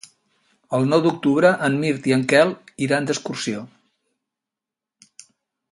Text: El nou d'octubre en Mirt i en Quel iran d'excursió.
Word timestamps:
El 0.77 0.87
nou 0.93 1.03
d'octubre 1.07 1.51
en 1.67 1.75
Mirt 1.83 2.09
i 2.11 2.15
en 2.17 2.23
Quel 2.33 2.53
iran 2.87 3.09
d'excursió. 3.11 3.65